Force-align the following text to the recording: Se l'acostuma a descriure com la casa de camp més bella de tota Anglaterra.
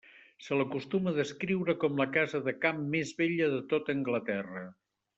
Se 0.45 0.55
l'acostuma 0.59 1.11
a 1.11 1.15
descriure 1.17 1.75
com 1.85 2.01
la 2.03 2.09
casa 2.17 2.43
de 2.49 2.57
camp 2.65 2.83
més 2.97 3.15
bella 3.23 3.51
de 3.57 3.61
tota 3.75 3.97
Anglaterra. 3.99 4.69